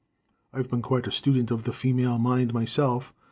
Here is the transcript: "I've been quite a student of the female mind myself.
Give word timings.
"I've 0.51 0.67
been 0.67 0.81
quite 0.81 1.05
a 1.05 1.11
student 1.11 1.51
of 1.51 1.63
the 1.65 1.71
female 1.71 2.17
mind 2.17 2.55
myself. 2.55 3.13